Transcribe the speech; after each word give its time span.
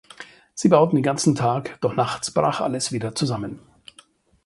Sie 0.55 0.67
bauten 0.69 0.95
den 0.95 1.03
ganzen 1.03 1.35
Tag, 1.35 1.77
doch 1.81 1.95
nachts 1.95 2.31
brach 2.31 2.59
alles 2.59 2.91
wieder 2.91 3.13
zusammen. 3.13 3.59